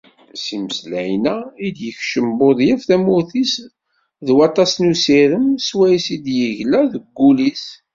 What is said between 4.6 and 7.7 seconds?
n usirem swayes i d-yegla deg wul-is.